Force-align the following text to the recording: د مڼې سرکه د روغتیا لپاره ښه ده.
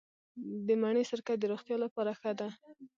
د 0.67 0.67
مڼې 0.81 1.03
سرکه 1.09 1.33
د 1.37 1.43
روغتیا 1.51 1.75
لپاره 1.85 2.11
ښه 2.19 2.31
ده. 2.39 2.47